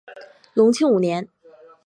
[0.55, 1.29] 隆庆五年。